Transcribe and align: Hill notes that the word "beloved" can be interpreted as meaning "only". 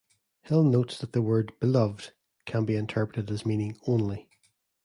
Hill 0.41 0.63
notes 0.63 0.97
that 0.97 1.13
the 1.13 1.21
word 1.21 1.53
"beloved" 1.59 2.11
can 2.45 2.65
be 2.65 2.75
interpreted 2.75 3.29
as 3.29 3.45
meaning 3.45 3.77
"only". 3.85 4.27